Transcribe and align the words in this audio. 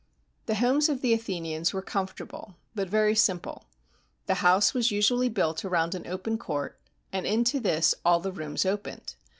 The 0.47 0.55
homes 0.55 0.89
of 0.89 1.01
the 1.01 1.13
Athenians 1.13 1.73
were 1.75 1.83
comfortable, 1.83 2.55
but 2.73 2.89
very 2.89 3.13
simple. 3.13 3.65
The 4.25 4.33
house 4.41 4.73
was 4.73 4.89
usually 4.89 5.29
built 5.29 5.63
around 5.63 5.93
an 5.93 6.07
open 6.07 6.39
court, 6.39 6.79
and 7.13 7.27
into 7.27 7.59
this 7.59 7.93
all 8.03 8.19
the 8.19 8.31
rooms 8.31 8.65
opened. 8.65 9.13